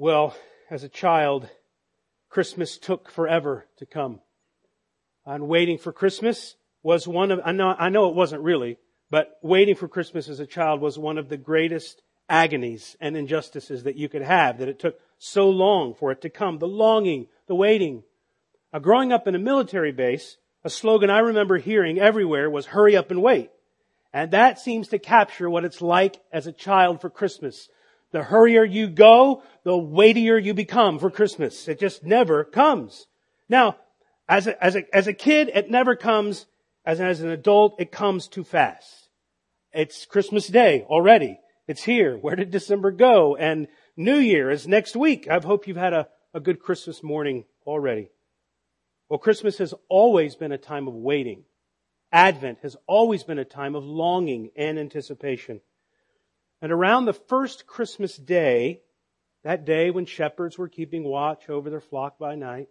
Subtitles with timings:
[0.00, 0.36] Well,
[0.70, 1.48] as a child,
[2.28, 4.20] Christmas took forever to come.
[5.26, 8.78] And waiting for Christmas was one of, I know, I know it wasn't really,
[9.10, 13.82] but waiting for Christmas as a child was one of the greatest agonies and injustices
[13.82, 16.58] that you could have, that it took so long for it to come.
[16.58, 18.04] The longing, the waiting.
[18.72, 22.96] Now, growing up in a military base, a slogan I remember hearing everywhere was hurry
[22.96, 23.50] up and wait.
[24.12, 27.68] And that seems to capture what it's like as a child for Christmas.
[28.12, 31.68] The hurrier you go, the weightier you become for Christmas.
[31.68, 33.06] It just never comes.
[33.48, 33.76] Now,
[34.28, 36.46] as a, as a, as a kid, it never comes.
[36.84, 39.10] As, as an adult, it comes too fast.
[39.72, 41.38] It's Christmas Day already.
[41.66, 42.16] It's here.
[42.16, 43.36] Where did December go?
[43.36, 45.28] And New Year is next week.
[45.28, 48.08] I hope you've had a, a good Christmas morning already.
[49.10, 51.44] Well, Christmas has always been a time of waiting.
[52.10, 55.60] Advent has always been a time of longing and anticipation.
[56.60, 58.82] And around the first Christmas day,
[59.44, 62.68] that day when shepherds were keeping watch over their flock by night,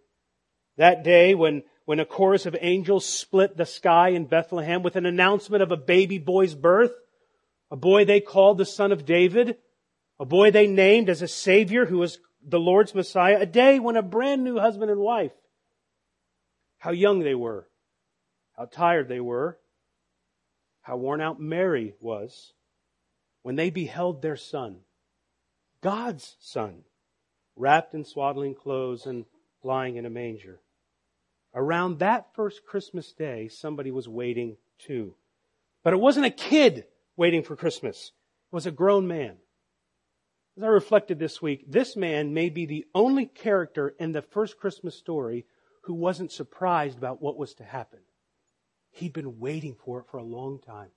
[0.76, 5.06] that day when, when a chorus of angels split the sky in Bethlehem with an
[5.06, 6.92] announcement of a baby boy's birth,
[7.70, 9.56] a boy they called the son of David,
[10.20, 13.96] a boy they named as a savior who was the Lord's Messiah, a day when
[13.96, 15.32] a brand new husband and wife,
[16.78, 17.68] how young they were,
[18.56, 19.58] how tired they were,
[20.82, 22.52] how worn out Mary was,
[23.42, 24.78] when they beheld their son,
[25.80, 26.82] God's son,
[27.56, 29.24] wrapped in swaddling clothes and
[29.62, 30.60] lying in a manger.
[31.54, 35.14] Around that first Christmas day, somebody was waiting too.
[35.82, 36.84] But it wasn't a kid
[37.16, 38.12] waiting for Christmas.
[38.52, 39.36] It was a grown man.
[40.56, 44.58] As I reflected this week, this man may be the only character in the first
[44.58, 45.46] Christmas story
[45.82, 48.00] who wasn't surprised about what was to happen.
[48.90, 50.90] He'd been waiting for it for a long time.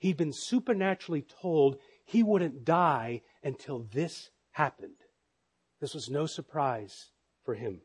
[0.00, 4.96] He'd been supernaturally told he wouldn't die until this happened.
[5.80, 7.10] This was no surprise
[7.44, 7.82] for him.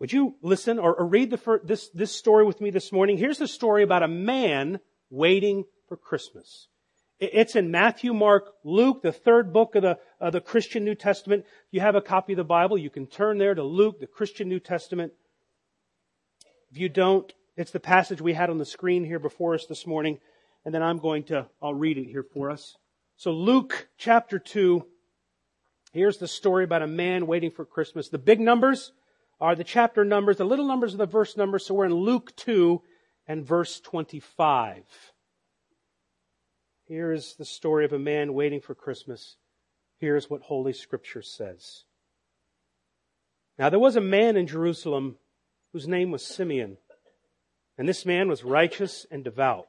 [0.00, 3.16] Would you listen or, or read the, this, this story with me this morning?
[3.16, 6.66] Here's the story about a man waiting for Christmas.
[7.20, 9.98] It's in Matthew, Mark, Luke, the third book of the,
[10.30, 11.44] the Christian New Testament.
[11.46, 14.06] If you have a copy of the Bible, you can turn there to Luke, the
[14.06, 15.12] Christian New Testament.
[16.72, 19.86] If you don't, it's the passage we had on the screen here before us this
[19.86, 20.18] morning
[20.66, 22.76] and then I'm going to, I'll read it here for us.
[23.16, 24.84] So Luke chapter 2,
[25.92, 28.08] here's the story about a man waiting for Christmas.
[28.08, 28.92] The big numbers
[29.40, 32.34] are the chapter numbers, the little numbers are the verse numbers, so we're in Luke
[32.34, 32.82] 2
[33.28, 34.82] and verse 25.
[36.88, 39.36] Here is the story of a man waiting for Christmas.
[39.98, 41.84] Here's what Holy Scripture says.
[43.56, 45.16] Now there was a man in Jerusalem
[45.72, 46.78] whose name was Simeon,
[47.78, 49.68] and this man was righteous and devout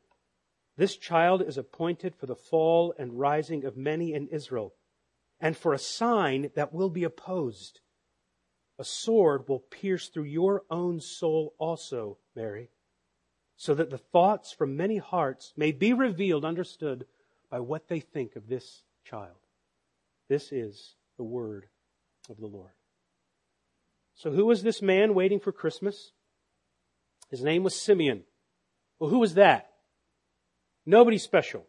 [0.77, 4.73] this child is appointed for the fall and rising of many in Israel,
[5.39, 7.81] and for a sign that will be opposed.
[8.79, 12.69] A sword will pierce through your own soul also, Mary,
[13.55, 17.05] so that the thoughts from many hearts may be revealed, understood
[17.49, 19.37] by what they think of this child.
[20.29, 21.67] This is the word
[22.29, 22.71] of the Lord.
[24.15, 26.11] So who was this man waiting for Christmas?
[27.29, 28.23] His name was Simeon.
[28.99, 29.70] Well, who was that?
[30.85, 31.67] Nobody special.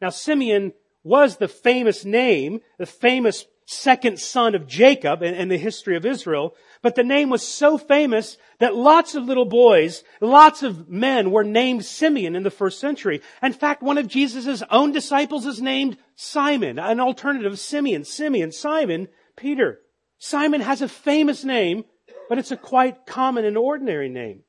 [0.00, 5.58] Now Simeon was the famous name, the famous second son of Jacob in, in, the
[5.58, 10.62] history of Israel, but the name was so famous that lots of little boys, lots
[10.62, 13.20] of men were named Simeon in the first century.
[13.42, 18.04] In fact, one of Jesus' own disciples is named Simon, an alternative Simeon.
[18.04, 19.80] Simeon, Simon, Peter.
[20.18, 21.84] Simon has a famous name,
[22.28, 24.42] but it's a quite common and ordinary name.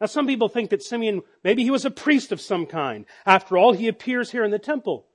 [0.00, 3.06] Now some people think that Simeon, maybe he was a priest of some kind.
[3.24, 5.06] After all, he appears here in the temple.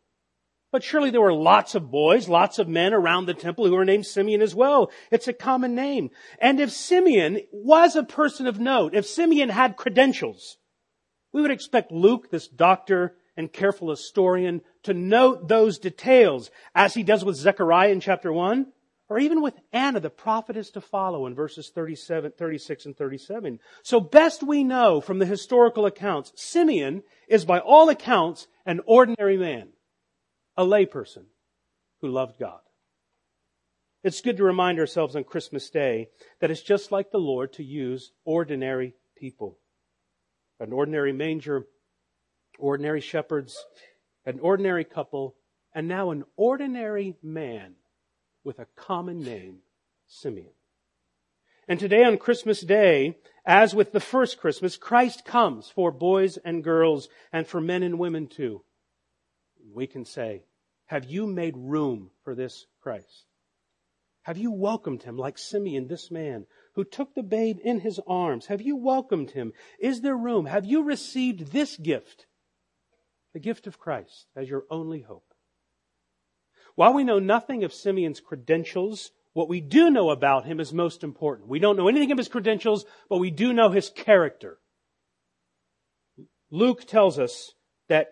[0.71, 3.85] But surely there were lots of boys, lots of men around the temple who were
[3.85, 4.89] named Simeon as well.
[5.11, 6.11] It's a common name.
[6.39, 10.57] And if Simeon was a person of note, if Simeon had credentials,
[11.33, 17.03] we would expect Luke, this doctor and careful historian, to note those details as he
[17.03, 18.67] does with Zechariah in chapter 1,
[19.11, 23.59] or even with Anna, the prophetess to follow in verses 37, 36 and 37.
[23.83, 29.35] So best we know from the historical accounts, Simeon is by all accounts an ordinary
[29.35, 29.73] man
[30.55, 31.25] a layperson
[31.99, 32.61] who loved God.
[34.01, 36.07] It's good to remind ourselves on Christmas Day
[36.39, 39.57] that it's just like the Lord to use ordinary people.
[40.57, 41.65] An ordinary manger,
[42.57, 43.61] ordinary shepherds,
[44.25, 45.35] an ordinary couple,
[45.75, 47.75] and now an ordinary man
[48.43, 49.59] with a common name,
[50.07, 50.53] Simeon.
[51.67, 56.63] And today on Christmas Day, as with the first Christmas, Christ comes for boys and
[56.63, 58.63] girls and for men and women too.
[59.73, 60.43] We can say,
[60.87, 63.25] have you made room for this Christ?
[64.23, 66.45] Have you welcomed him like Simeon, this man,
[66.75, 68.47] who took the babe in his arms?
[68.47, 69.53] Have you welcomed him?
[69.79, 70.45] Is there room?
[70.45, 72.25] Have you received this gift?
[73.33, 75.30] The gift of Christ as your only hope.
[76.75, 81.03] While we know nothing of Simeon's credentials, what we do know about him is most
[81.03, 81.49] important.
[81.49, 84.57] We don't know anything of his credentials, but we do know his character.
[86.49, 87.53] Luke tells us
[87.87, 88.09] that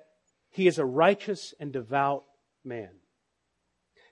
[0.50, 2.24] he is a righteous and devout
[2.64, 2.92] man.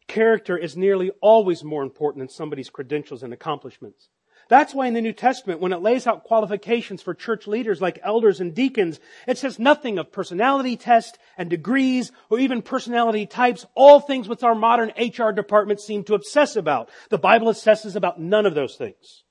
[0.08, 4.10] Character is nearly always more important than somebody's credentials and accomplishments.
[4.50, 8.00] That's why in the New Testament, when it lays out qualifications for church leaders like
[8.02, 13.66] elders and deacons, it says nothing of personality tests and degrees or even personality types,
[13.76, 16.90] all things which our modern HR departments seem to obsess about.
[17.10, 19.24] The Bible assesses about none of those things.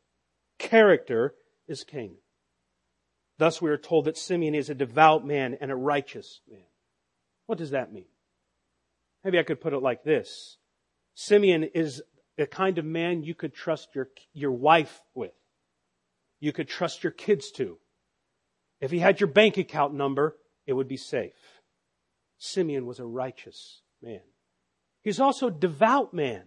[0.59, 1.35] Character
[1.67, 2.17] is king.
[3.39, 6.65] Thus we are told that Simeon is a devout man and a righteous man.
[7.47, 8.07] What does that mean?
[9.25, 10.59] Maybe I could put it like this.
[11.15, 12.03] Simeon is
[12.37, 15.33] the kind of man you could trust your, your wife with.
[16.41, 17.79] You could trust your kids to.
[18.81, 20.37] If he had your bank account number,
[20.67, 21.33] it would be safe.
[22.39, 24.21] Simeon was a righteous man.
[25.03, 26.43] He's also a devout man.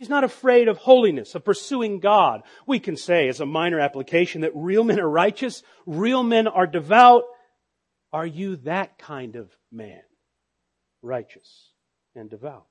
[0.00, 2.42] He's not afraid of holiness, of pursuing God.
[2.66, 6.66] We can say as a minor application that real men are righteous, real men are
[6.66, 7.22] devout.
[8.12, 10.02] Are you that kind of man?
[11.02, 11.70] Righteous
[12.16, 12.66] and devout.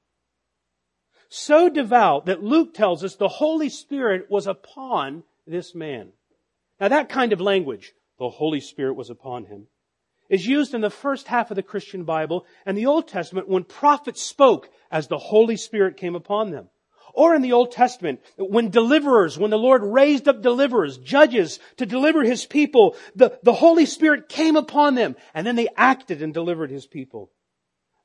[1.36, 6.10] So devout that Luke tells us the Holy Spirit was upon this man.
[6.80, 9.66] Now that kind of language, the Holy Spirit was upon him,
[10.30, 13.64] is used in the first half of the Christian Bible and the Old Testament when
[13.64, 16.70] prophets spoke as the Holy Spirit came upon them.
[17.16, 21.88] Or in the Old Testament, when deliverers, when the Lord raised up deliverers, judges to
[21.88, 26.32] deliver His people, the, the Holy Spirit came upon them and then they acted and
[26.32, 27.32] delivered His people.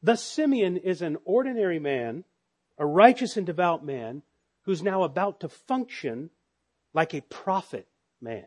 [0.02, 2.24] Thus Simeon is an ordinary man,
[2.78, 4.22] a righteous and devout man,
[4.62, 6.30] who's now about to function
[6.94, 7.88] like a prophet
[8.20, 8.46] man.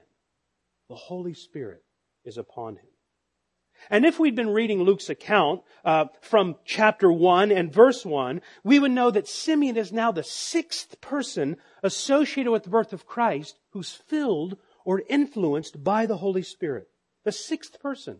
[0.90, 1.84] The Holy Spirit
[2.24, 2.86] is upon him.
[3.90, 8.78] And if we'd been reading Luke's account uh, from chapter 1 and verse 1, we
[8.78, 13.58] would know that Simeon is now the sixth person associated with the birth of Christ
[13.72, 16.88] who's filled or influenced by the Holy Spirit.
[17.24, 18.20] The sixth person.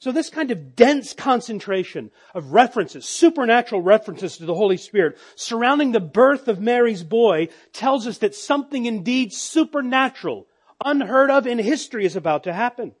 [0.00, 5.92] So this kind of dense concentration of references, supernatural references to the Holy Spirit surrounding
[5.92, 10.46] the birth of Mary's boy tells us that something indeed supernatural,
[10.82, 12.94] unheard of in history is about to happen.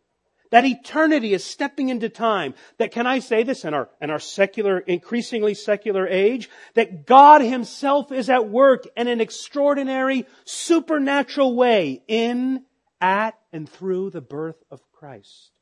[0.50, 2.52] That eternity is stepping into time.
[2.76, 6.50] That can I say this in our, in our secular, increasingly secular age?
[6.74, 12.64] That God himself is at work in an extraordinary, supernatural way in,
[13.00, 15.52] at, and through the birth of Christ.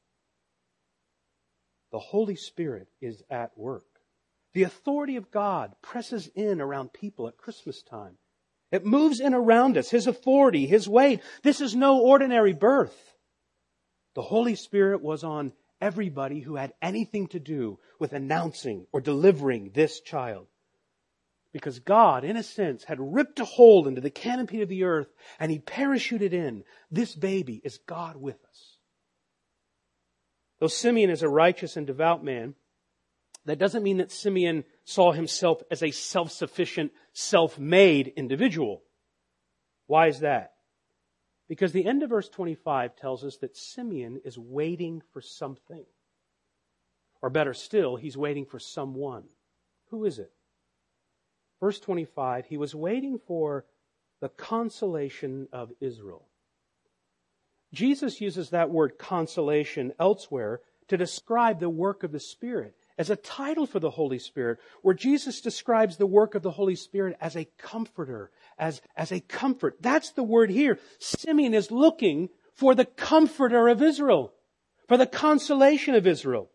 [1.91, 3.85] The Holy Spirit is at work.
[4.53, 8.19] The authority of God presses in around people at Christmas time.
[8.71, 11.21] It moves in around us, His authority, His weight.
[11.43, 13.15] This is no ordinary birth.
[14.15, 19.71] The Holy Spirit was on everybody who had anything to do with announcing or delivering
[19.75, 20.49] this child.
[21.53, 25.09] Because God, in a sense, had ripped a hole into the canopy of the earth
[25.39, 26.65] and He parachuted in.
[26.91, 28.78] This baby is God with us.
[30.61, 32.55] Though Simeon is a righteous and devout man,
[33.45, 38.83] that doesn't mean that Simeon saw himself as a self-sufficient, self-made individual.
[39.87, 40.53] Why is that?
[41.49, 45.85] Because the end of verse 25 tells us that Simeon is waiting for something.
[47.23, 49.25] Or better still, he's waiting for someone.
[49.91, 50.31] Who is it?
[51.61, 53.65] Verse 25, he was waiting for
[54.21, 56.28] the consolation of Israel.
[57.73, 62.75] Jesus uses that word consolation elsewhere to describe the work of the Spirit.
[62.99, 66.75] as a title for the Holy Spirit, where Jesus describes the work of the Holy
[66.75, 69.77] Spirit as a comforter, as, as a comfort.
[69.81, 70.81] That's the word here.
[70.99, 74.35] Simeon is looking for the comforter of Israel,
[74.89, 76.51] for the consolation of Israel.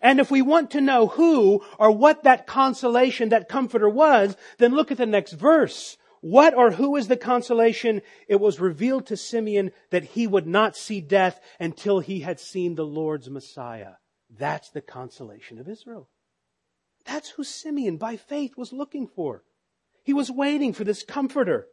[0.00, 4.74] And if we want to know who or what that consolation, that comforter was, then
[4.74, 5.96] look at the next verse.
[6.22, 8.00] What or who is the consolation?
[8.28, 12.76] It was revealed to Simeon that he would not see death until he had seen
[12.76, 13.94] the Lord's Messiah.
[14.30, 16.08] That's the consolation of Israel.
[17.04, 19.42] That's who Simeon by faith was looking for.
[20.04, 21.66] He was waiting for this comforter.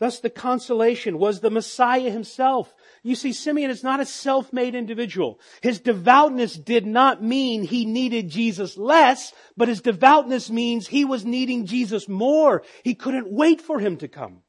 [0.00, 2.74] Thus the consolation was the Messiah himself.
[3.02, 5.38] You see, Simeon is not a self-made individual.
[5.62, 11.24] His devoutness did not mean he needed Jesus less, but his devoutness means he was
[11.24, 12.62] needing Jesus more.
[12.82, 14.42] He couldn't wait for him to come.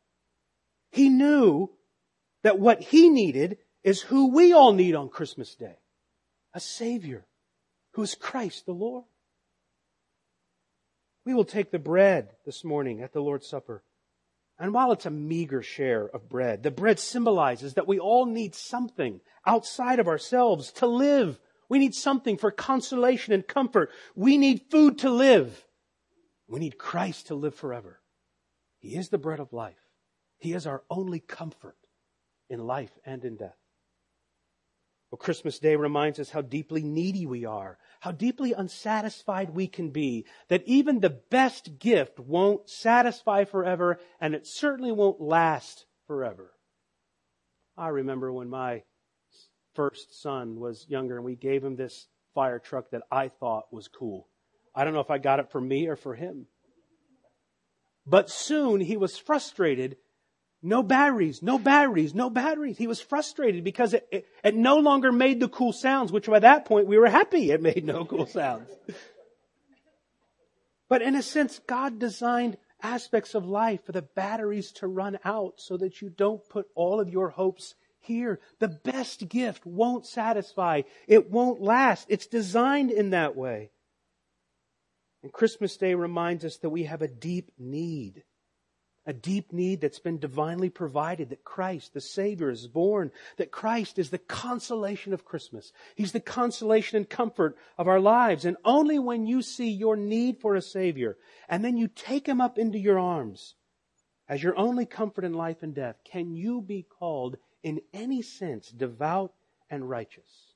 [0.92, 1.70] He knew
[2.44, 5.78] that what he needed is who we all need on Christmas Day.
[6.54, 7.26] A Savior
[7.94, 9.04] who is Christ the Lord.
[11.26, 13.84] We will take the bread this morning at the Lord's Supper.
[14.58, 18.56] And while it's a meager share of bread, the bread symbolizes that we all need
[18.56, 21.40] something outside of ourselves to live.
[21.68, 23.90] We need something for consolation and comfort.
[24.16, 25.66] We need food to live.
[26.48, 28.00] We need Christ to live forever.
[28.80, 29.80] He is the bread of life.
[30.38, 31.78] He is our only comfort
[32.50, 33.58] in life and in death.
[35.12, 39.92] Well, Christmas Day reminds us how deeply needy we are, how deeply unsatisfied we can
[39.92, 46.52] be, that even the best gift won't satisfy forever, and it certainly won't last forever.
[47.78, 48.84] I remember when my
[49.74, 53.88] first son was younger and we gave him this fire truck that I thought was
[53.88, 54.28] cool.
[54.74, 56.48] I don't know if I got it for me or for him.
[58.06, 59.98] But soon he was frustrated
[60.66, 62.78] no batteries, no batteries, no batteries.
[62.78, 66.40] He was frustrated because it, it, it, no longer made the cool sounds, which by
[66.40, 68.70] that point we were happy it made no cool sounds.
[70.90, 75.54] But in a sense, God designed aspects of life for the batteries to run out
[75.58, 78.40] so that you don't put all of your hopes here.
[78.60, 80.82] The best gift won't satisfy.
[81.08, 82.08] It won't last.
[82.10, 83.72] It's designed in that way.
[85.24, 88.24] And Christmas Day reminds us that we have a deep need
[89.06, 94.00] a deep need that's been divinely provided, that Christ, the Savior, is born, that Christ
[94.00, 95.72] is the consolation of Christmas.
[95.96, 98.46] He's the consolation and comfort of our lives.
[98.46, 102.42] And only when you see your need for a Savior, and then you take Him
[102.42, 103.56] up into your arms
[104.28, 108.70] as your only comfort in life and death, can you be called in any sense
[108.70, 109.34] devout
[109.70, 110.54] and righteous.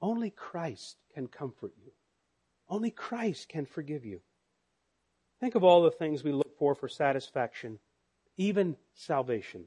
[0.00, 1.92] Only Christ can comfort you.
[2.68, 4.20] Only Christ can forgive you.
[5.42, 7.80] Think of all the things we look for for satisfaction,
[8.36, 9.64] even salvation.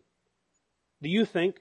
[1.02, 1.58] Do you think,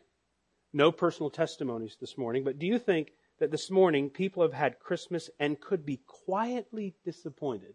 [0.72, 4.78] no personal testimonies this morning, but do you think that this morning people have had
[4.78, 7.74] Christmas and could be quietly disappointed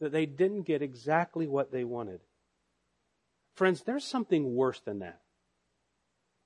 [0.00, 2.20] that they didn't get exactly what they wanted?
[3.56, 5.20] Friends, there's something worse than that.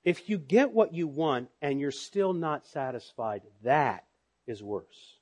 [0.03, 4.03] If you get what you want and you're still not satisfied, that
[4.45, 5.15] is worse.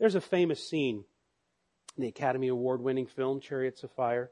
[0.00, 1.04] There's a famous scene
[1.96, 4.30] the Academy Award winning film, Chariots of Fire.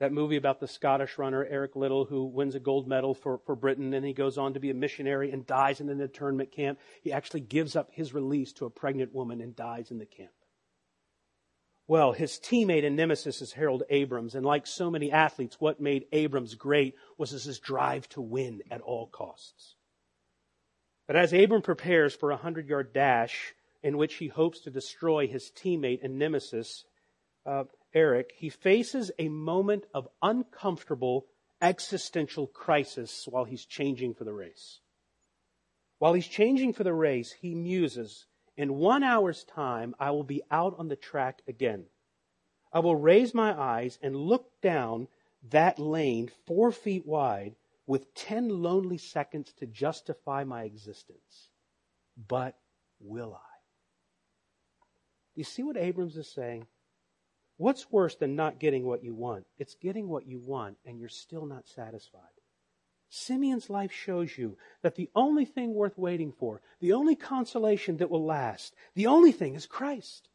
[0.00, 3.54] That movie about the Scottish runner, Eric Liddell, who wins a gold medal for, for
[3.54, 6.80] Britain and he goes on to be a missionary and dies in an internment camp.
[7.02, 10.32] He actually gives up his release to a pregnant woman and dies in the camp.
[11.86, 16.06] Well, his teammate and nemesis is Harold Abrams, and like so many athletes, what made
[16.12, 19.76] Abrams great was his drive to win at all costs.
[21.06, 25.26] But as Abram prepares for a hundred yard dash, in which he hopes to destroy
[25.26, 26.84] his teammate and nemesis,
[27.44, 31.26] uh, Eric, he faces a moment of uncomfortable
[31.60, 34.80] existential crisis while he's changing for the race.
[35.98, 40.42] While he's changing for the race, he muses, in one hour's time, I will be
[40.50, 41.84] out on the track again.
[42.72, 45.08] I will raise my eyes and look down
[45.50, 51.50] that lane four feet wide with ten lonely seconds to justify my existence.
[52.16, 52.56] But
[53.00, 53.51] will I?
[55.34, 56.66] You see what Abrams is saying?
[57.56, 59.46] What's worse than not getting what you want?
[59.58, 62.22] It's getting what you want and you're still not satisfied.
[63.08, 68.10] Simeon's life shows you that the only thing worth waiting for, the only consolation that
[68.10, 70.28] will last, the only thing is Christ.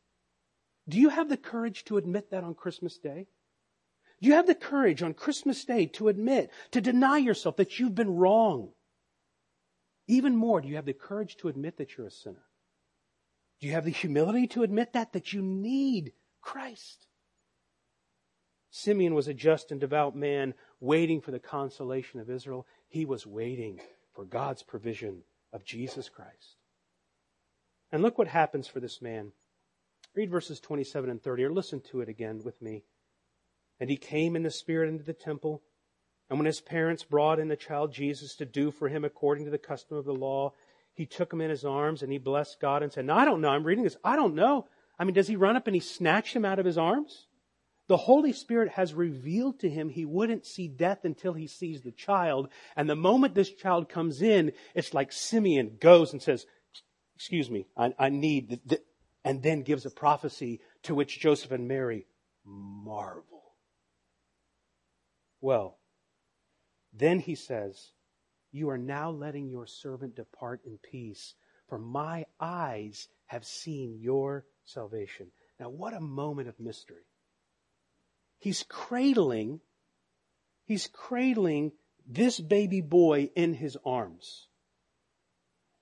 [0.87, 3.27] Do you have the courage to admit that on Christmas Day?
[4.21, 7.95] Do you have the courage on Christmas Day to admit, to deny yourself that you've
[7.95, 8.69] been wrong?
[10.07, 12.46] Even more, do you have the courage to admit that you're a sinner?
[13.59, 15.13] Do you have the humility to admit that?
[15.13, 17.07] That you need Christ.
[18.69, 22.67] Simeon was a just and devout man waiting for the consolation of Israel.
[22.87, 23.79] He was waiting
[24.13, 26.57] for God's provision of Jesus Christ.
[27.91, 29.31] And look what happens for this man.
[30.15, 32.83] Read verses 27 and 30, or listen to it again with me.
[33.79, 35.61] And he came in the Spirit into the temple.
[36.29, 39.51] And when his parents brought in the child Jesus to do for him according to
[39.51, 40.53] the custom of the law,
[40.97, 43.39] he took him in his arms and he blessed God and said, Now I don't
[43.39, 43.49] know.
[43.49, 43.97] I'm reading this.
[44.03, 44.65] I don't know.
[44.97, 47.27] I mean, does he run up and he snatch him out of his arms?
[47.87, 51.91] The Holy Spirit has revealed to him he wouldn't see death until he sees the
[51.91, 52.49] child.
[52.75, 56.47] And the moment this child comes in, it's like Simeon goes and says,
[57.15, 58.59] excuse me, I, I need,
[59.23, 62.07] and then gives a prophecy to which Joseph and Mary
[62.43, 63.43] marvel.
[65.41, 65.77] Well,
[66.91, 67.91] then he says,
[68.57, 71.35] You are now letting your servant depart in peace,
[71.69, 75.27] for my eyes have seen your salvation.
[75.59, 77.05] Now, what a moment of mystery.
[78.39, 79.61] He's cradling,
[80.65, 81.73] he's cradling
[82.07, 84.47] this baby boy in his arms.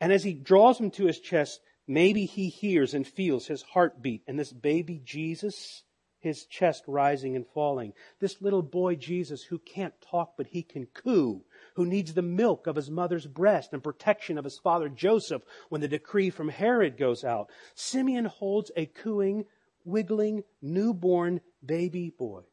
[0.02, 4.24] And as he draws him to his chest, maybe he hears and feels his heartbeat
[4.28, 5.84] and this baby Jesus
[6.26, 7.94] his chest rising and falling.
[8.20, 11.44] This little boy Jesus who can't talk but he can coo,
[11.76, 15.82] who needs the milk of his mother's breast and protection of his father Joseph when
[15.82, 17.50] the decree from Herod goes out.
[17.76, 19.46] Simeon holds a cooing,
[19.84, 22.44] wiggling, newborn baby boy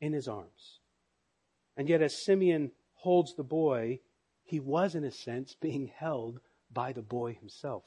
[0.00, 0.80] in his arms.
[1.76, 4.00] And yet as Simeon holds the boy,
[4.42, 6.40] he was in a sense being held
[6.72, 7.84] by the boy himself.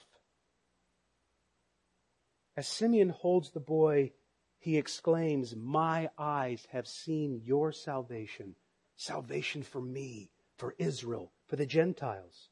[2.55, 4.11] As Simeon holds the boy,
[4.59, 8.55] he exclaims, My eyes have seen your salvation.
[8.97, 12.49] Salvation for me, for Israel, for the Gentiles.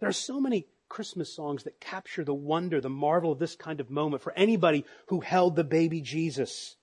[0.00, 3.80] There are so many Christmas songs that capture the wonder, the marvel of this kind
[3.80, 6.76] of moment for anybody who held the baby Jesus.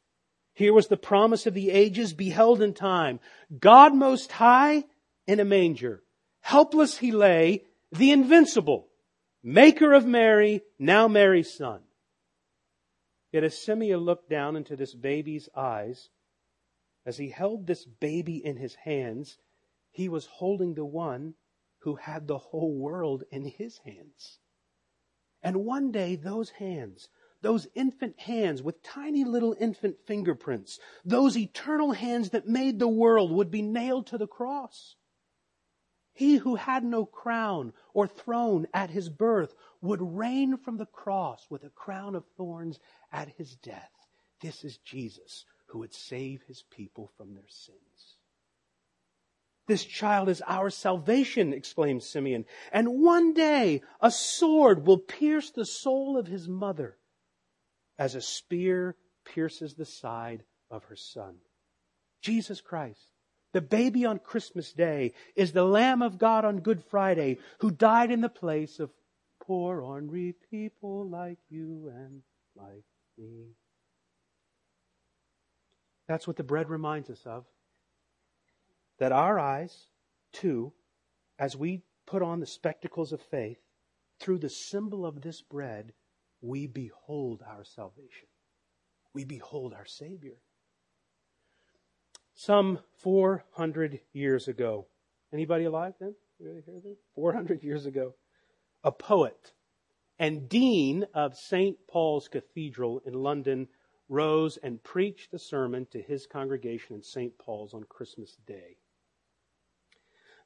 [0.53, 3.19] Here was the promise of the ages beheld in time.
[3.59, 4.83] God most high
[5.25, 6.03] in a manger.
[6.41, 8.87] Helpless he lay, the invincible,
[9.43, 11.81] maker of Mary, now Mary's son.
[13.31, 16.09] Yet as Simeon looked down into this baby's eyes,
[17.05, 19.37] as he held this baby in his hands,
[19.91, 21.35] he was holding the one
[21.79, 24.39] who had the whole world in his hands.
[25.41, 27.09] And one day those hands,
[27.41, 33.31] those infant hands with tiny little infant fingerprints, those eternal hands that made the world
[33.31, 34.95] would be nailed to the cross.
[36.11, 41.49] He who had no crown or throne at his birth would reign from the cross
[41.49, 42.77] with a crown of thorns
[43.09, 43.91] at his death.
[44.41, 48.17] This is Jesus who would save his people from their sins.
[49.69, 52.45] This child is our salvation, exclaimed Simeon.
[52.71, 56.97] And one day a sword will pierce the soul of his mother
[57.99, 61.35] as a spear pierces the side of her son.
[62.23, 63.11] Jesus Christ,
[63.53, 68.09] the baby on Christmas Day, is the Lamb of God on Good Friday who died
[68.09, 68.89] in the place of
[69.39, 72.23] poor, ornery people like you and
[72.55, 72.85] like
[73.19, 73.49] me.
[76.07, 77.45] That's what the bread reminds us of.
[78.99, 79.87] That our eyes,
[80.33, 80.73] too,
[81.37, 83.59] as we put on the spectacles of faith,
[84.19, 85.93] through the symbol of this bread,
[86.41, 88.27] we behold our salvation.
[89.13, 90.35] We behold our Savior.
[92.35, 94.87] Some 400 years ago,
[95.33, 96.15] anybody alive then?
[97.15, 98.15] 400 years ago,
[98.83, 99.53] a poet
[100.17, 101.77] and dean of St.
[101.87, 103.67] Paul's Cathedral in London,
[104.09, 107.37] rose and preached a sermon to his congregation in St.
[107.37, 108.77] Paul's on Christmas Day.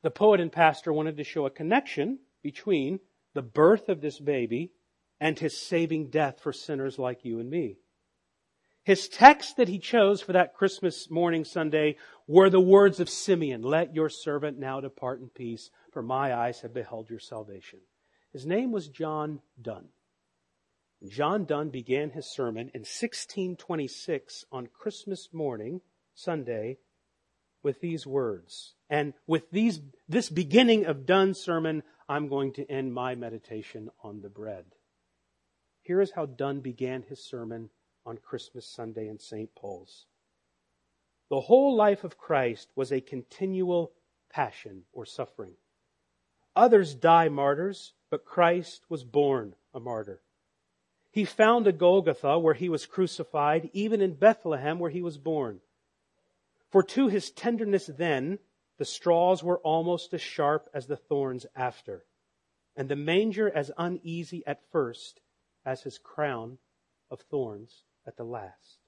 [0.03, 2.99] The poet and pastor wanted to show a connection between
[3.33, 4.73] the birth of this baby
[5.19, 7.77] and his saving death for sinners like you and me.
[8.83, 11.95] His text that he chose for that Christmas morning Sunday
[12.27, 16.59] were the words of Simeon, let your servant now depart in peace, for my eyes
[16.61, 17.79] have beheld your salvation.
[18.33, 19.89] His name was John Donne.
[21.07, 25.79] John Donne began his sermon in 1626 on Christmas morning,
[26.13, 26.79] Sunday,
[27.61, 28.75] with these words.
[28.93, 34.21] And with these, this beginning of Donne's sermon, I'm going to end my meditation on
[34.21, 34.65] the bread.
[35.81, 37.71] Here is how Donne began his sermon
[38.05, 39.49] on Christmas Sunday in St.
[39.55, 40.05] Paul's.
[41.31, 43.93] The whole life of Christ was a continual
[44.29, 45.53] passion or suffering.
[46.55, 50.21] Others die martyrs, but Christ was born a martyr.
[51.09, 55.61] He found a Golgotha where he was crucified, even in Bethlehem where he was born.
[56.69, 58.37] For to his tenderness then,
[58.77, 62.05] the straws were almost as sharp as the thorns after,
[62.75, 65.21] and the manger as uneasy at first
[65.65, 66.57] as his crown
[67.11, 68.79] of thorns at the last.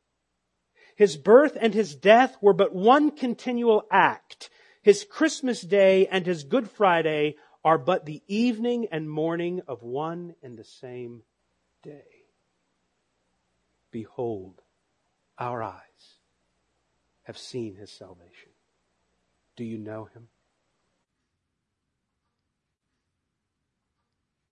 [0.95, 4.49] His birth and his death were but one continual act.
[4.81, 10.35] His Christmas day and his Good Friday are but the evening and morning of one
[10.41, 11.23] and the same
[11.83, 12.03] day.
[13.91, 14.61] Behold,
[15.37, 16.19] our eyes
[17.23, 18.54] have seen his salvation.
[19.57, 20.27] Do you know him?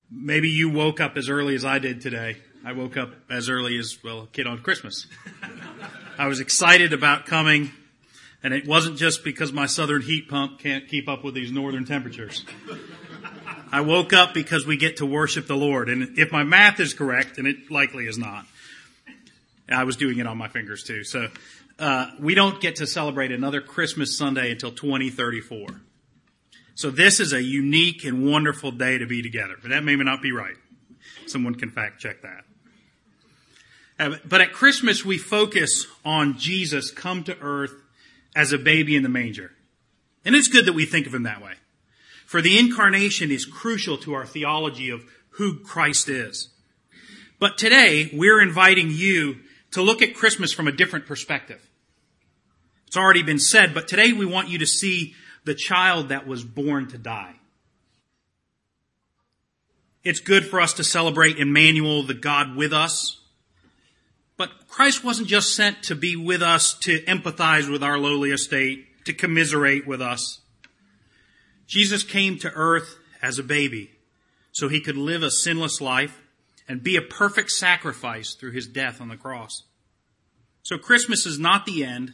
[0.09, 2.37] Maybe you woke up as early as I did today.
[2.63, 5.07] I woke up as early as, well, a kid on Christmas.
[6.17, 7.71] I was excited about coming,
[8.43, 11.83] and it wasn't just because my southern heat pump can't keep up with these northern
[11.83, 12.45] temperatures.
[13.71, 16.93] I woke up because we get to worship the Lord, and if my math is
[16.93, 18.45] correct, and it likely is not,
[19.67, 21.27] I was doing it on my fingers too, so
[21.79, 25.67] uh, we don't get to celebrate another Christmas Sunday until 2034.
[26.75, 29.55] So this is a unique and wonderful day to be together.
[29.61, 30.55] But that may not be right.
[31.27, 32.43] Someone can fact check that.
[33.99, 37.73] Uh, but at Christmas, we focus on Jesus come to earth
[38.35, 39.51] as a baby in the manger.
[40.25, 41.53] And it's good that we think of him that way.
[42.25, 46.49] For the incarnation is crucial to our theology of who Christ is.
[47.39, 49.37] But today, we're inviting you
[49.71, 51.62] to look at Christmas from a different perspective.
[52.93, 56.43] It's already been said, but today we want you to see the child that was
[56.43, 57.33] born to die.
[60.03, 63.19] It's good for us to celebrate Emmanuel, the God with us.
[64.37, 68.85] But Christ wasn't just sent to be with us to empathize with our lowly estate,
[69.05, 70.41] to commiserate with us.
[71.65, 73.89] Jesus came to earth as a baby
[74.51, 76.21] so he could live a sinless life
[76.67, 79.63] and be a perfect sacrifice through his death on the cross.
[80.61, 82.13] So Christmas is not the end,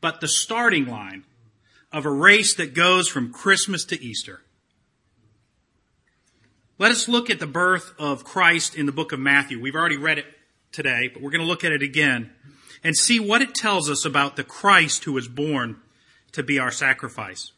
[0.00, 1.24] but the starting line
[1.92, 4.42] of a race that goes from Christmas to Easter.
[6.78, 9.60] Let us look at the birth of Christ in the book of Matthew.
[9.60, 10.26] We've already read it
[10.70, 12.30] today, but we're going to look at it again
[12.84, 15.80] and see what it tells us about the Christ who was born
[16.32, 17.52] to be our sacrifice.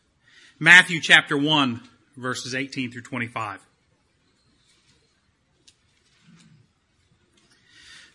[0.58, 1.82] Matthew chapter 1,
[2.16, 3.60] verses 18 through 25.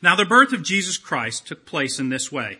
[0.01, 2.59] Now the birth of Jesus Christ took place in this way.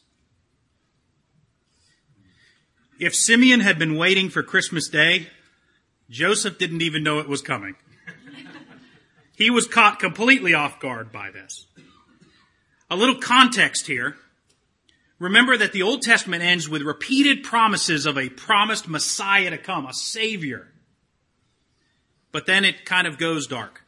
[3.01, 5.25] If Simeon had been waiting for Christmas Day,
[6.11, 7.75] Joseph didn't even know it was coming.
[9.35, 11.65] He was caught completely off guard by this.
[12.91, 14.17] A little context here.
[15.17, 19.87] Remember that the Old Testament ends with repeated promises of a promised Messiah to come,
[19.87, 20.67] a Savior.
[22.31, 23.81] But then it kind of goes dark.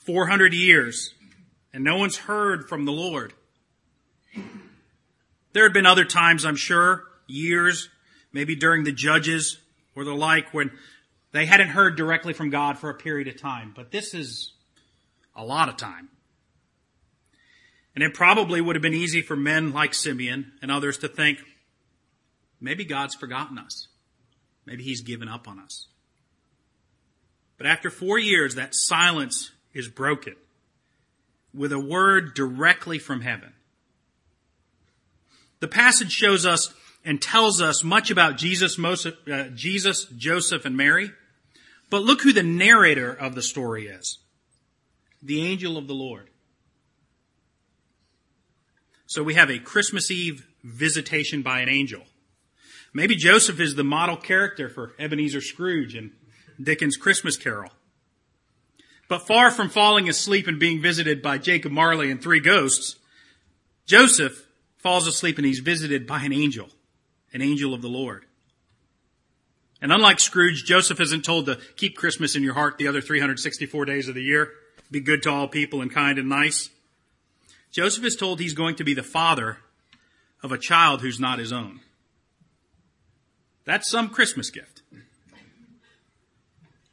[0.00, 1.14] 400 years,
[1.72, 3.32] and no one's heard from the Lord.
[5.54, 7.88] There had been other times, I'm sure, years,
[8.32, 9.58] maybe during the judges
[9.94, 10.70] or the like, when
[11.32, 13.72] they hadn't heard directly from God for a period of time.
[13.74, 14.52] But this is
[15.34, 16.08] a lot of time.
[17.94, 21.38] And it probably would have been easy for men like Simeon and others to think,
[22.60, 23.88] maybe God's forgotten us.
[24.66, 25.86] Maybe he's given up on us.
[27.56, 30.34] But after four years, that silence is broken
[31.52, 33.52] with a word directly from heaven.
[35.60, 41.12] The passage shows us and tells us much about Jesus, uh, Jesus, Joseph, and Mary.
[41.90, 44.18] But look who the narrator of the story is.
[45.22, 46.30] The angel of the Lord.
[49.06, 52.02] So we have a Christmas Eve visitation by an angel.
[52.92, 56.12] Maybe Joseph is the model character for Ebenezer Scrooge in
[56.60, 57.70] Dickens' Christmas Carol.
[59.08, 62.96] But far from falling asleep and being visited by Jacob Marley and three ghosts,
[63.86, 64.46] Joseph
[64.78, 66.70] falls asleep and he's visited by an angel
[67.34, 68.24] an angel of the Lord.
[69.82, 73.84] And unlike Scrooge, Joseph isn't told to keep Christmas in your heart the other 364
[73.84, 74.52] days of the year,
[74.90, 76.70] be good to all people and kind and nice.
[77.70, 79.58] Joseph is told he's going to be the father
[80.42, 81.80] of a child who's not his own.
[83.64, 84.82] That's some Christmas gift.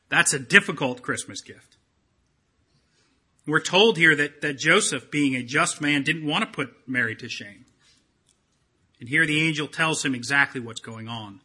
[0.10, 1.78] That's a difficult Christmas gift.
[3.46, 7.16] We're told here that, that Joseph, being a just man, didn't want to put Mary
[7.16, 7.66] to shame.
[9.02, 11.42] And here the angel tells him exactly what's going on.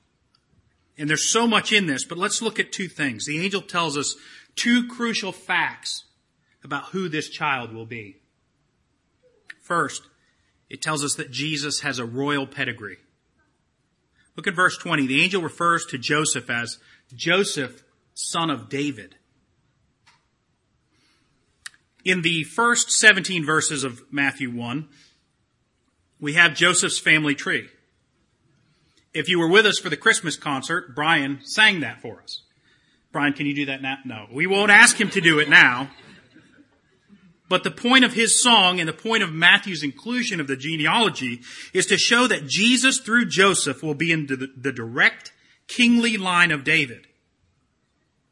[0.98, 3.24] And there's so much in this, but let's look at two things.
[3.24, 4.14] The angel tells us
[4.54, 6.04] two crucial facts
[6.62, 8.18] about who this child will be.
[9.62, 10.02] First,
[10.68, 12.98] it tells us that Jesus has a royal pedigree.
[14.36, 15.06] Look at verse 20.
[15.06, 16.78] The angel refers to Joseph as
[17.14, 19.16] Joseph, son of David.
[22.04, 24.88] In the first 17 verses of Matthew 1,
[26.20, 27.68] we have Joseph's family tree.
[29.12, 32.42] If you were with us for the Christmas concert, Brian sang that for us.
[33.12, 33.96] Brian, can you do that now?
[34.04, 34.26] No.
[34.30, 35.90] We won't ask him to do it now.
[37.48, 41.40] But the point of his song and the point of Matthew's inclusion of the genealogy
[41.72, 45.32] is to show that Jesus through Joseph will be in the, the direct
[45.68, 47.06] kingly line of David.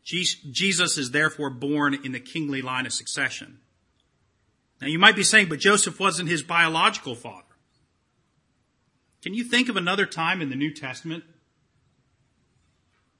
[0.03, 3.61] Jesus is therefore born in the kingly line of succession.
[4.81, 7.54] Now you might be saying, but Joseph wasn't his biological father.
[9.25, 11.25] Can you think of another time in the New Testament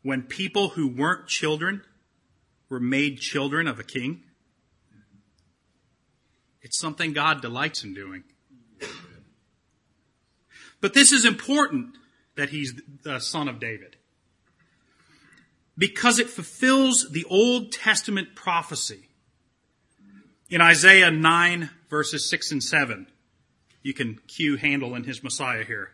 [0.03, 1.81] when people who weren't children
[2.69, 4.23] were made children of a king?
[6.61, 8.25] It's something God delights in doing.
[10.83, 11.97] But this is important
[12.37, 13.97] that he's the son of David.
[15.79, 19.09] Because it fulfills the Old Testament prophecy
[20.51, 23.07] in Isaiah 9 verses 6 and 7.
[23.83, 25.94] You can cue Handel and his Messiah here.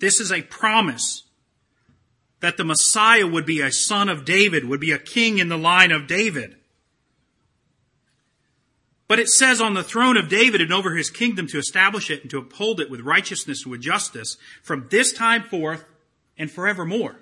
[0.00, 1.24] This is a promise
[2.40, 5.58] that the Messiah would be a son of David, would be a king in the
[5.58, 6.56] line of David.
[9.06, 12.22] But it says on the throne of David and over his kingdom to establish it
[12.22, 15.84] and to uphold it with righteousness and with justice from this time forth
[16.38, 17.16] and forevermore.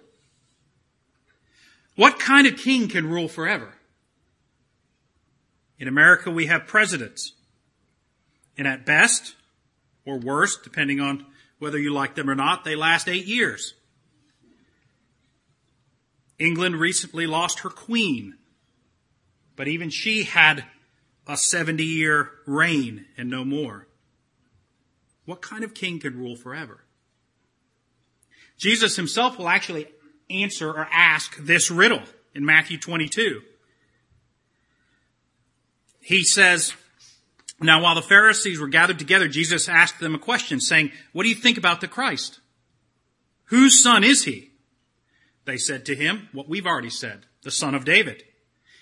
[1.97, 3.75] What kind of king can rule forever?
[5.81, 7.33] In America, we have presidents.
[8.57, 9.35] And at best,
[10.05, 11.27] or worst, depending on
[11.59, 13.75] whether you like them or not, they last eight years.
[16.39, 18.35] England recently lost her queen,
[19.57, 20.65] but even she had
[21.27, 23.89] a 70 year reign and no more.
[25.25, 26.85] What kind of king could rule forever?
[28.57, 29.87] Jesus himself will actually
[30.31, 32.03] answer or ask this riddle
[32.35, 33.43] in Matthew 22.
[36.01, 36.73] He says,
[37.61, 41.29] now, while the Pharisees were gathered together, Jesus asked them a question saying, what do
[41.29, 42.39] you think about the Christ?
[43.47, 44.53] Whose son is he?
[45.45, 48.23] They said to him, what we've already said, the son of David.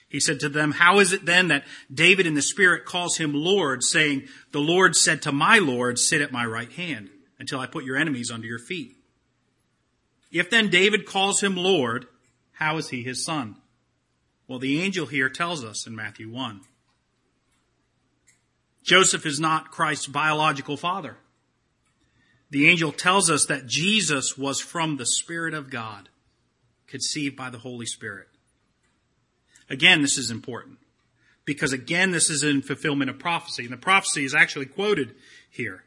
[0.08, 3.32] He said to them, how is it then that David in the Spirit calls him
[3.32, 7.08] Lord, saying, the Lord said to my Lord, sit at my right hand
[7.38, 8.96] until I put your enemies under your feet.
[10.30, 12.06] If then David calls him Lord,
[12.52, 13.56] how is he his son?
[14.48, 16.60] Well, the angel here tells us in Matthew 1.
[18.86, 21.16] Joseph is not Christ's biological father.
[22.50, 26.08] The angel tells us that Jesus was from the Spirit of God,
[26.86, 28.28] conceived by the Holy Spirit.
[29.68, 30.78] Again, this is important
[31.44, 33.64] because again, this is in fulfillment of prophecy.
[33.64, 35.16] And the prophecy is actually quoted
[35.50, 35.82] here.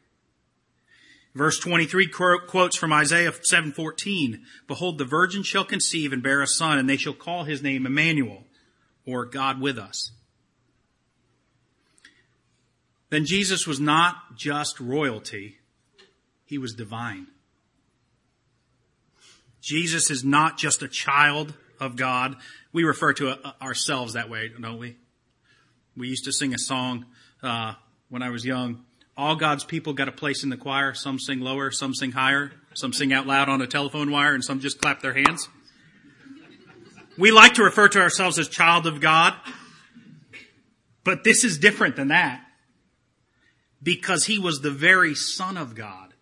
[1.33, 6.77] Verse 23 quotes from Isaiah 7:14, "Behold, the virgin shall conceive and bear a son,
[6.77, 8.45] and they shall call his name Emmanuel,
[9.05, 10.11] or God with us."
[13.09, 15.57] Then Jesus was not just royalty,
[16.45, 17.27] he was divine.
[19.61, 22.37] Jesus is not just a child of God.
[22.71, 24.95] We refer to uh, ourselves that way, don't we?
[25.97, 27.05] We used to sing a song
[27.43, 27.73] uh,
[28.09, 28.85] when I was young.
[29.17, 30.93] All God's people got a place in the choir.
[30.93, 34.43] Some sing lower, some sing higher, some sing out loud on a telephone wire, and
[34.43, 35.49] some just clap their hands.
[37.17, 39.33] We like to refer to ourselves as child of God,
[41.03, 42.41] but this is different than that
[43.81, 46.13] because he was the very son of God.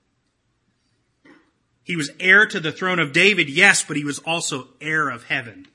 [1.83, 5.23] He was heir to the throne of David, yes, but he was also heir of
[5.25, 5.67] heaven.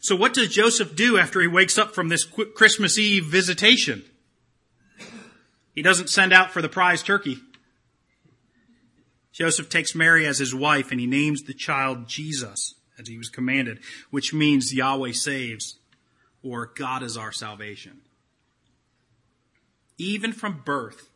[0.00, 4.04] So what does Joseph do after he wakes up from this Christmas Eve visitation?
[5.74, 7.38] He doesn't send out for the prize turkey.
[9.32, 13.30] Joseph takes Mary as his wife and he names the child Jesus as he was
[13.30, 13.78] commanded,
[14.10, 15.78] which means Yahweh saves
[16.42, 18.02] or God is our salvation.
[19.98, 21.10] Even from birth,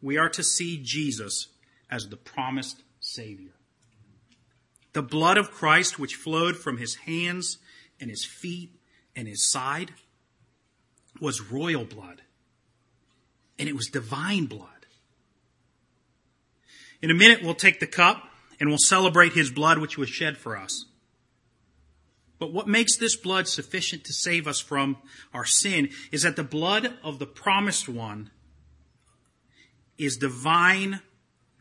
[0.00, 1.48] we are to see Jesus
[1.90, 3.52] as the promised Savior.
[4.92, 7.58] The blood of Christ, which flowed from his hands
[8.00, 8.70] and his feet
[9.14, 9.92] and his side,
[11.20, 12.22] was royal blood.
[13.58, 14.68] And it was divine blood.
[17.02, 18.22] In a minute, we'll take the cup
[18.58, 20.86] and we'll celebrate his blood, which was shed for us.
[22.38, 24.98] But what makes this blood sufficient to save us from
[25.32, 28.30] our sin is that the blood of the promised one
[29.96, 31.00] is divine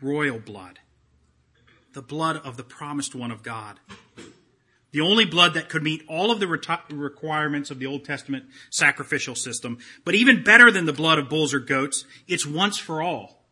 [0.01, 0.79] royal blood.
[1.93, 3.79] The blood of the promised one of God.
[4.91, 9.35] The only blood that could meet all of the requirements of the Old Testament sacrificial
[9.35, 13.45] system, but even better than the blood of bulls or goats, it's once for all.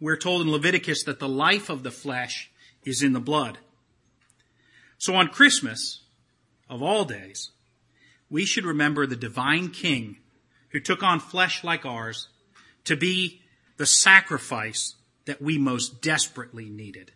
[0.00, 2.50] We're told in Leviticus that the life of the flesh
[2.84, 3.58] is in the blood.
[5.04, 6.00] So on Christmas,
[6.66, 7.50] of all days,
[8.30, 10.16] we should remember the divine king
[10.70, 12.28] who took on flesh like ours
[12.84, 13.42] to be
[13.76, 14.94] the sacrifice
[15.26, 17.12] that we most desperately needed.